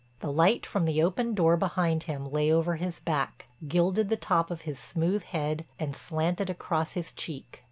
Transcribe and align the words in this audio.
The 0.19 0.31
light 0.31 0.65
from 0.65 0.85
the 0.85 1.03
open 1.03 1.35
door 1.35 1.55
behind 1.57 2.01
him 2.09 2.31
lay 2.31 2.51
over 2.51 2.77
his 2.77 2.99
back, 2.99 3.49
gilded 3.67 4.09
the 4.09 4.17
top 4.17 4.49
of 4.49 4.61
his 4.61 4.79
smooth 4.79 5.21
head 5.25 5.63
and 5.77 5.95
slanted 5.95 6.49
across 6.49 6.93
his 6.93 7.11
cheek. 7.11 7.59